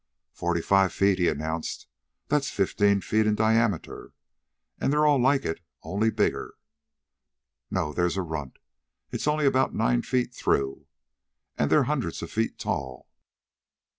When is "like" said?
5.21-5.45